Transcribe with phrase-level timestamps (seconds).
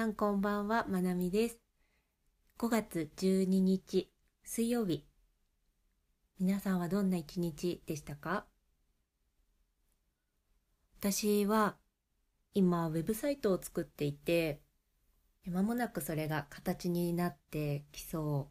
[0.00, 1.60] さんこんばんは、まなみです。
[2.58, 4.10] 5月12日、
[4.42, 5.04] 水曜日。
[6.38, 8.46] 皆さんはどんな一日でしたか？
[10.98, 11.76] 私は
[12.54, 14.62] 今、ウェブサイトを作っていて、
[15.46, 18.48] まもなくそれが形になってきそ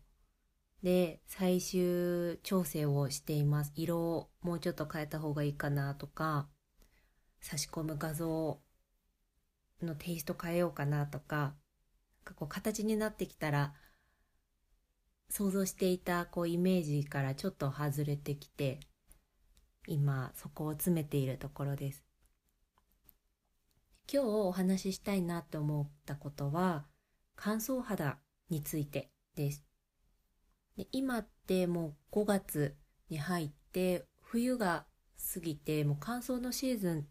[0.84, 3.72] うで、最終調整をしています。
[3.74, 6.48] 色をもうちょっと変えた方がいいかなとか、
[7.42, 8.60] 差し込む画像
[9.82, 11.56] のテイスト変えようかなとか、
[12.24, 13.74] かこう形になってきたら、
[15.30, 18.80] 想像していたこうイメージからちょっと外れてきて、
[19.88, 22.04] 今そこを詰めているところです。
[24.12, 26.86] 今日お話ししたいなと思ったことは、
[27.36, 28.18] 乾燥肌
[28.50, 29.64] についてです。
[30.78, 32.76] で今ってもう5月
[33.10, 34.86] に入って冬が
[35.34, 37.08] 過ぎてもう乾燥のシーズン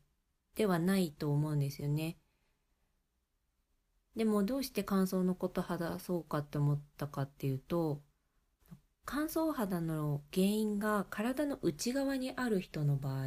[0.54, 2.16] ではないと思うんですよね。
[4.18, 8.02] でもどうして乾燥のこと話そうかって思ったかっていうと
[9.04, 13.26] 乾燥肌の原因が体の内側にある人の場合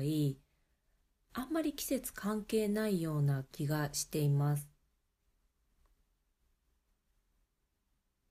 [1.34, 4.70] あんまり季節関係ないような気がしています。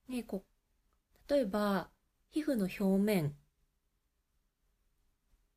[0.09, 0.45] ねこ
[1.29, 1.91] 例えば
[2.33, 3.35] 皮膚の表面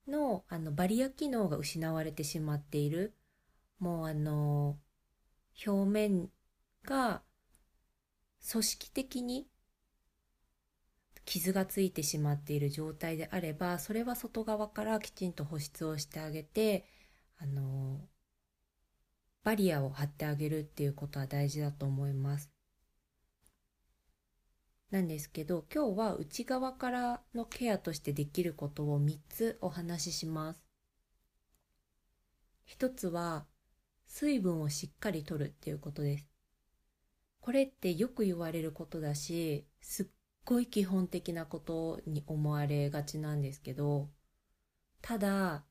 [0.08, 3.14] のあのバリア機能が失われてしまっている
[3.80, 4.80] もうあの
[5.66, 6.32] 表面
[6.84, 7.22] が
[8.52, 9.48] 組織的に
[11.26, 16.86] 傷がついてしまっている状態であればそれは外側からきちんと保湿をしてあげて
[17.38, 18.02] あの
[19.44, 22.50] バリアを張ってあげるっていうことは大事だと思います。
[24.90, 30.62] なんですけど今日は内側からのケアとしてできることを3つお話しします。
[32.66, 33.46] 一つは
[34.08, 36.33] 水分をしっかりとるっていうことです。
[37.44, 40.06] これってよく言われることだし、すっ
[40.46, 44.08] ごい基本的なことに思われがちなんですけど、
[45.02, 45.66] ただ、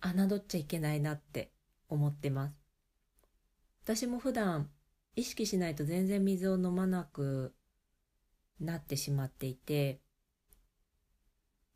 [0.00, 1.50] 侮っちゃいけないなって
[1.88, 2.54] 思ってます。
[3.82, 4.70] 私も普段
[5.16, 7.52] 意識しないと全然水を飲まなく
[8.60, 10.00] なってしまっていて、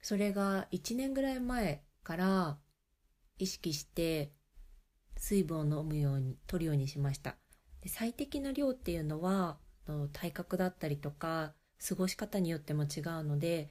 [0.03, 2.59] それが1年ぐらい前から
[3.38, 4.31] 意識して
[5.16, 7.34] 水分を飲むように、取るようにしました。
[7.84, 11.53] で最適な量っていうのはの体格だったりとか
[11.87, 13.71] 過ごし方によっても違うので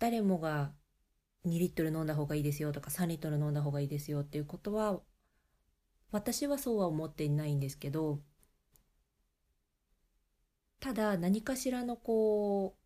[0.00, 0.72] 誰もが
[1.46, 5.00] 2リットル飲んだ方がいいですよとか3リットル飲んだ方がいいですよっていうことは
[6.10, 8.18] 私はそうは思っていないんですけど
[10.80, 12.80] ただ何かしらのこう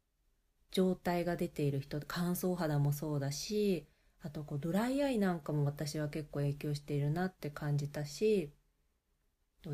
[0.73, 3.87] 状態が出ている人乾燥肌もそうだし
[4.23, 8.53] あとこうドライアイなんかも私は結構影響しているなって感じたし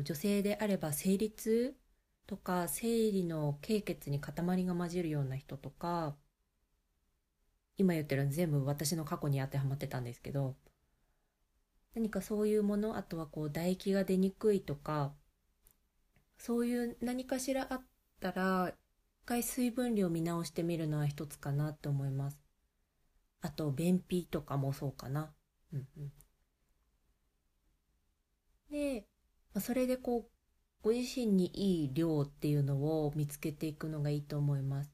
[0.03, 1.75] 女性であれば生理痛
[2.27, 4.33] とか生理の経血に塊
[4.65, 6.15] が混じるような人とか
[7.77, 10.55] 今言ってるの全部私の過去に当てはまってたんですけど
[11.95, 15.13] 何かそういうものあとはこう唾液が出にくいとか
[16.37, 17.85] そういう何かしらあっ
[18.19, 18.73] たら
[19.23, 22.37] 一回水分量見直してみるのは一つかなと思います。
[23.41, 25.31] あと便秘とかもそうかな。
[25.73, 26.11] うんうん。
[28.71, 29.05] で
[29.59, 30.31] それでこう
[30.81, 34.91] ご自身にいい量っていうのを見つけていくのがいいと思います。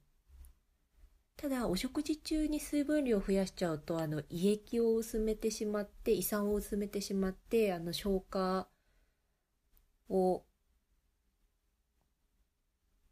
[1.37, 8.67] ただお食事中に水分量を増やしちゃうとあの胃液を薄めてしまって胃酸を薄めてしまってあの消化
[10.09, 10.43] を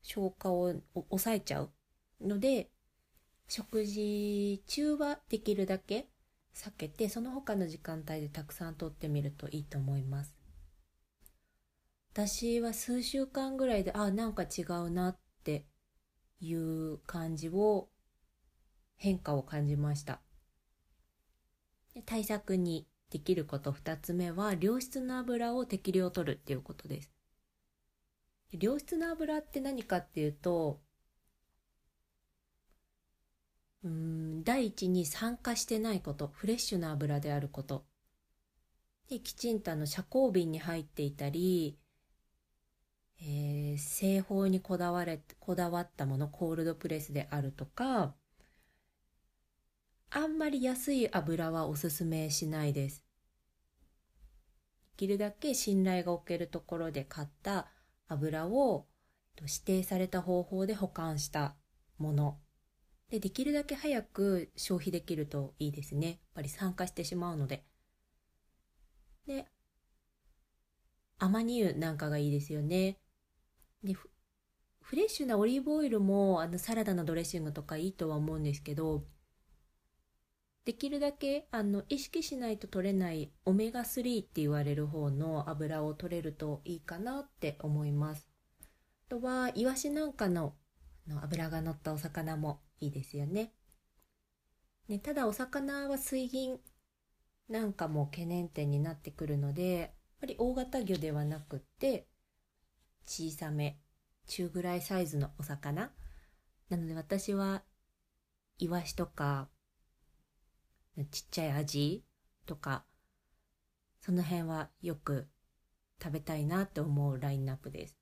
[0.02, 1.72] 消化を抑えちゃう
[2.22, 2.72] ので
[3.48, 6.08] 食事中はできるだけ
[6.56, 10.35] 避けてその他の時間帯でたくさんとってみるといいと思います。
[12.16, 15.66] 私は数週間ぐらいであなんか違うなって
[16.40, 17.90] いう感じを
[18.96, 20.22] 変化を感じました。
[22.06, 27.12] 対策にできること2つ目は良質な油を適量取るっていうことです。
[28.54, 30.80] 良質な油って何かっていうと
[33.84, 37.84] うん第一に酸化してないことフレッシュな油であること。
[39.10, 41.78] できちんとあの遮光瓶に入っていたり
[43.22, 48.14] えー、製法にこだわれこだわったものコールドプレスであるとか
[50.10, 53.04] あんまり安い油はおすすめしないです。
[54.98, 57.68] できるだけ信頼がおけるところで買った
[58.08, 58.86] 油を
[59.42, 61.56] 指定された方法で保管した
[61.98, 62.38] もの
[63.10, 67.66] でできるだけ早く消費できるといいですねやっぱり酸化してしまうので
[69.28, 69.46] で
[71.18, 72.98] アマニ油なんかがいいですよね。
[73.86, 79.04] で、フレッシュなオリーブオイルもあのサラダのドレッシングとかいいとは思うんですけど、
[80.66, 88.28] できるだけあの意識しないと取れないオメガ3って言われる方の油を取れるといいかなって思います。
[89.08, 90.56] あとはイワシなんかの
[91.08, 93.54] の油が乗ったお魚もいいですよね。
[94.88, 96.60] ねただお魚は水銀
[97.48, 99.90] なんかも懸念点になってくるのでやっ
[100.22, 102.08] ぱり大型魚ではなくって
[103.06, 103.80] 小さめ
[104.28, 105.92] 中ぐらいサイズのお魚
[106.70, 107.64] なので私は
[108.58, 109.50] イワシとか
[111.04, 112.06] ちっちゃいアジ
[112.46, 112.86] とか、
[114.00, 115.28] その辺はよく
[116.02, 117.98] 食べたいなって思うラインナップです。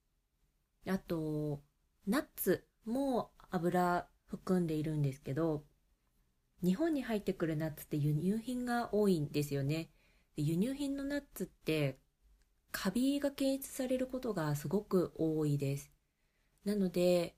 [0.88, 1.64] あと、
[2.06, 5.64] ナッツも油含んでいるんですけど、
[6.64, 9.90] 日本に入ってくるナッツって輸入品が多いんですよね。
[10.36, 12.00] で輸入品のナッツって
[12.74, 15.90] カビが検出されることがすごく多いです。
[16.66, 17.36] なので、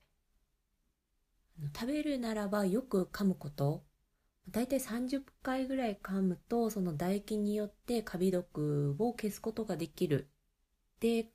[1.75, 3.83] 食べるならばよく噛むこと。
[4.49, 10.29] 大体30回ぐらい噛むとその唾液によってカビ毒を消すことができる。
[10.97, 11.29] って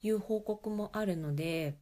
[0.00, 1.78] いう報告もあるので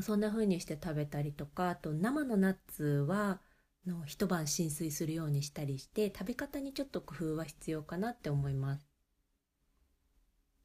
[0.00, 3.40] そんな風にして食べたりとかあと生のナッツは
[3.86, 8.93] の一晩浸水するようにしたりして食べ方にちょっと工夫は必要かなって思います。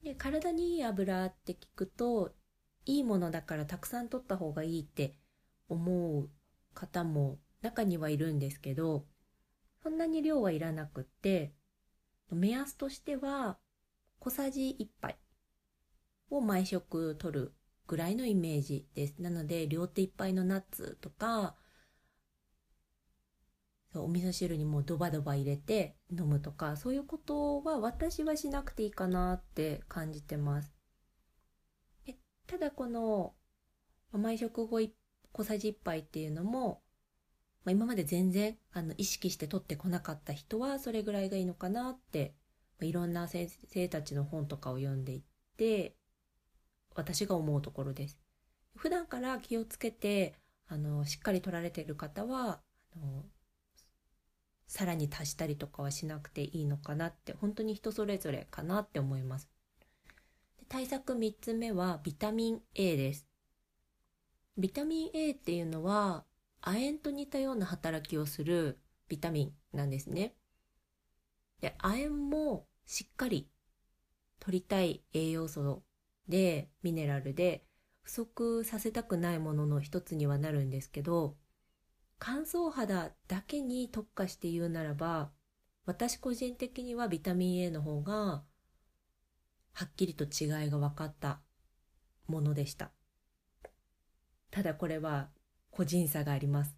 [0.03, 2.31] で体にいい油って聞くと
[2.85, 5.15] いいものだからたくさん取った方がいいって
[5.67, 6.29] 思う
[6.73, 9.05] 方も中にはいるんですけど、
[9.83, 11.53] そんなに量はいらなくって、
[12.31, 13.57] 目安としては
[14.19, 15.17] 小さじ1杯
[16.29, 17.53] を毎食取る
[17.87, 19.15] ぐらいのイメージです。
[19.19, 21.55] なので、両手いっぱいのナッツとか、
[23.95, 30.71] お味噌汁にもうドバドバ入れて飲むとか、そういうことは私はしなくていいかなって感じてます。
[32.47, 33.35] ただこの
[34.11, 34.81] 毎食後
[35.31, 36.81] 小さじ1杯っていうのも
[37.65, 42.33] まあ、今まで全然あの意識して取ってこなかった人はそれぐらいがいいのかなって、
[42.79, 45.21] まあ、いろんな先生たちの本とかを読んでいっ
[45.57, 45.95] て
[46.95, 48.17] 私が思うところです。
[48.75, 50.35] 普段から気をつけて
[50.67, 52.61] あのしっかり取られている方は
[52.95, 53.23] あの
[54.69, 59.49] さらに足したりとかはしなくていいのかなって本当に人それぞれかなって思います。
[60.67, 63.27] 対策3つ目はビタミン A です。
[64.59, 66.23] ビタミン A っていうのは
[66.61, 68.77] 亜鉛と似たような働きをする
[69.07, 70.35] ビタミンなんですね。
[71.61, 73.49] で、亜鉛もしっかり
[74.39, 75.81] 取りたい栄養素
[76.27, 77.63] で、ミネラルで
[78.03, 81.35] 不足させたくないものの一つにはなるんですけど、
[82.19, 85.31] 乾燥肌だけに特化して言うならば、
[85.85, 88.43] 私個人的にはビタミン A の方が
[89.71, 91.39] はっきりと違いが分かった
[92.27, 92.91] ものでした。
[94.51, 95.29] ただこれは
[95.71, 96.77] 個人差があります。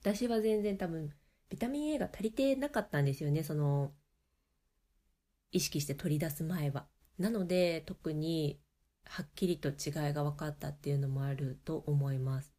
[0.00, 1.12] 私は全然多分
[1.50, 3.92] ビタミン A が足りてなかったんですよね、その
[5.50, 6.86] 意識して取り出す前は。
[7.18, 8.60] なので特に
[9.04, 9.74] はっきりと違い
[10.12, 12.57] が分かったっていうのもあると思います。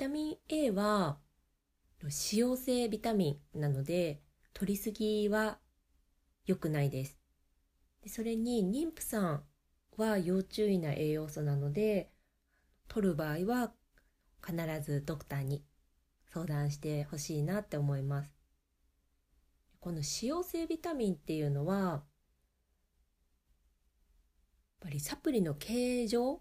[0.00, 1.18] タミン A は
[2.00, 4.22] 脂溶性ビタミンなので
[4.54, 5.58] 取りすぎは
[6.46, 7.20] 良くないです。
[8.02, 9.42] でそれに妊婦さん
[9.98, 12.10] は要注意な栄養素なので
[12.88, 13.72] 取る場合は
[14.42, 15.62] 必ずドクターに
[16.32, 18.32] 相談してほしいなって思います。
[19.80, 20.04] この脂
[20.40, 22.02] 溶性ビタミンっていうのはやっ
[24.80, 26.40] ぱりサプリの形状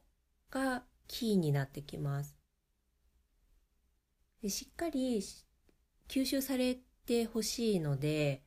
[0.49, 2.38] がキーになってきます。
[4.41, 5.21] でしっかり
[6.07, 8.43] 吸収されてほしいので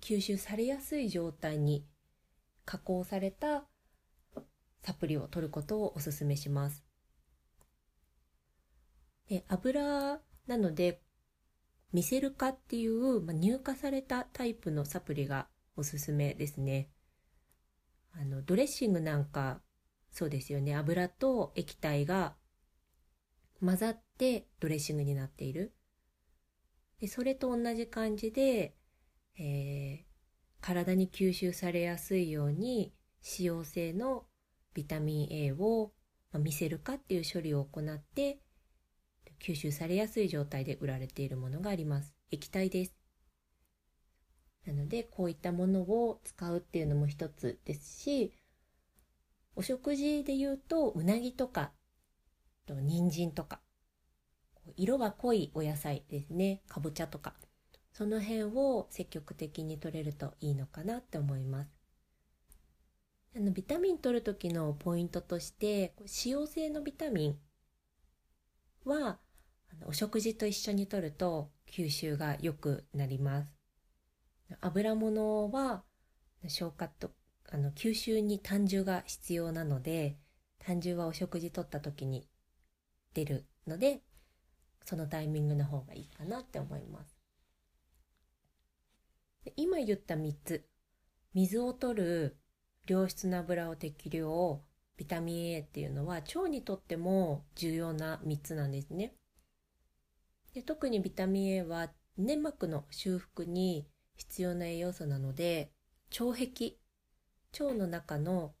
[0.00, 1.86] 吸収されやすい状態に
[2.64, 3.64] 加工された
[4.82, 6.84] サプリを取ることをお勧めします。
[9.28, 11.02] で油なので
[11.92, 16.90] ミセル化っていう、まあ、乳化されたタイプのサプリがおすすめですね。
[18.12, 19.60] あのドレッシングなんか
[20.10, 22.34] そうですよね油と液体が
[23.60, 25.72] 混ざってドレッシングになっている。
[27.00, 28.74] でそれと同じ感じで、
[29.38, 30.04] えー、
[30.60, 34.24] 体に吸収されやすいように使用性の
[34.72, 35.92] ビタミン A を
[36.32, 38.40] 見せるかっていう処理を行って
[39.40, 42.14] 吸収されやすい状態で売られているものがあります。
[42.30, 42.96] 液体です。
[44.66, 48.32] なのでこういったものを使うっていうのも一つですし
[49.54, 51.72] お食事で言うとうなぎとか
[52.66, 53.60] と人参とか
[54.76, 56.62] 色が濃いお野菜ですね。
[56.68, 57.34] かぼちゃとか。
[57.92, 61.70] その辺を積極的に取れるといいのかなって思います。
[63.34, 67.38] あのビタミン取る時のポイントとして脂溶性のビタミン
[68.84, 69.18] は
[69.70, 73.48] あのお食事と一緒に摂ると吸収が良くなります。
[74.60, 75.82] 油物は
[76.48, 77.10] 消化と
[77.50, 80.18] あの吸収に胆汁が必要なので
[80.58, 82.28] 胆汁はお食事とった時に
[83.14, 84.02] 出るので
[84.86, 87.18] そのタイミングの方がいいかなって思います。
[89.56, 90.64] 今言った3つ。
[91.34, 92.36] 水を取る
[92.86, 94.62] 良質な油を適量
[94.96, 99.14] ビタミン A っていうのは腸にとっても重要な3つなんですね。
[100.54, 105.72] で特にビタミン A は粘膜の修復に必要な栄養素なので
[106.18, 106.76] 腸壁。
[107.58, 108.54] 腸の中の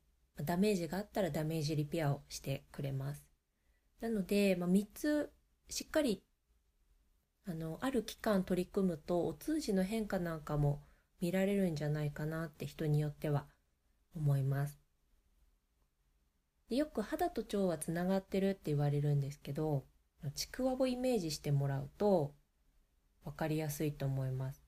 [0.44, 3.24] ダメージがあったらダメージリペアをしてくれます。
[4.00, 5.32] なので、まあ、3つ
[5.68, 6.22] しっかり
[7.44, 10.82] あのある期間取り組むとお通じの変化なんかも
[11.20, 13.46] 見られるんじゃないかなって人によっては
[14.14, 14.80] 思います。
[16.68, 19.84] でよく肌と腸はつながってるって言われるんですけど
[20.34, 22.34] ちくわをイメージしてもらうと
[23.24, 24.64] 分かりやすいと思います。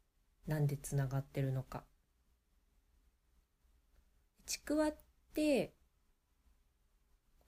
[0.47, 1.85] なんでつながってるのか。
[4.47, 4.97] ちくわっ
[5.35, 5.75] て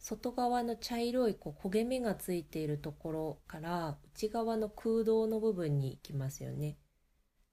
[0.02, 6.78] 外側の茶色いこう焦げ目がついているところから内側の空洞の部分に行きますよね。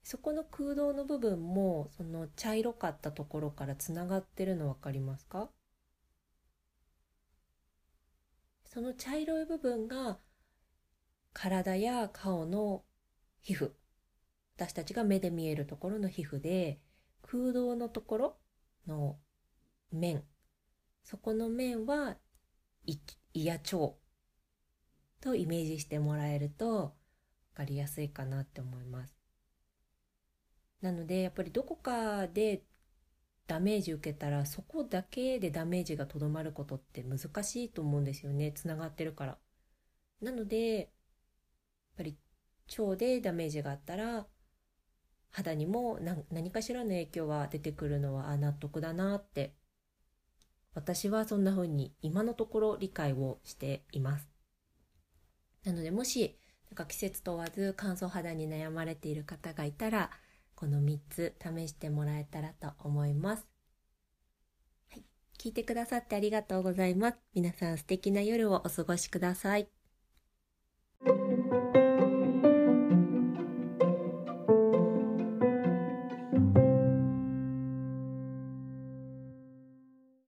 [0.01, 5.49] そこの空洞の部分もその茶色かったところからつながってるの分かりますか？
[8.63, 10.17] その茶色い部分が
[11.33, 12.83] 体や顔の
[13.41, 13.71] 皮膚
[14.55, 16.79] 私たちが目で見えるところの皮膚で
[17.21, 18.37] 空洞のところ
[18.87, 19.17] の
[19.91, 20.23] 面
[21.03, 22.15] そこの面は
[22.87, 23.93] 胃や腸
[25.19, 26.95] とイメージしてもらえると
[27.53, 29.15] 分かりやすいかなって思います。
[30.81, 32.63] なのでやっぱりどこかで
[33.47, 38.51] ダメージ受けたらそこだけでダメージがとどまることって難しいと思うんですよね。
[38.51, 39.37] つながってるから。
[40.21, 40.87] なのでやっ
[41.97, 42.17] ぱり
[42.77, 44.27] 腸でダメージがあったら
[45.31, 45.99] 肌にも
[46.31, 49.53] 何かしらの影響は出てくるのは納得だなって
[50.77, 54.29] 私はそんな風に今のところ理解をしています
[55.65, 56.37] なのでもし
[56.69, 60.11] なんか季節問わず乾燥肌に悩まれている方がいたら
[60.53, 63.47] この3つ試してもらえたらと思います。
[64.89, 65.03] はい。
[65.39, 67.17] 聞いてくださってありがとうございます。
[67.33, 69.76] 皆さん素敵な夜をお過ごしください。